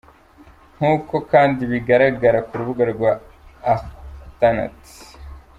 Nk’uko 0.75 1.15
kandi 1.31 1.61
bigaragara 1.71 2.39
ku 2.47 2.53
rubuga 2.59 2.83
rwa 2.93 3.11
alternet. 3.71 4.79